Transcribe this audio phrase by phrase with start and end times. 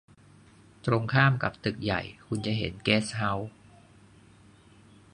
[0.85, 3.51] ตรงข้ามกับตึกใหญ่ คุณจะเห็นเกสต์เฮาส์